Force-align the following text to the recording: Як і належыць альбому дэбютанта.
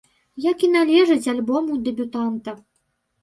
Як 0.43 0.63
і 0.67 0.69
належыць 0.75 1.31
альбому 1.33 1.77
дэбютанта. 1.87 2.57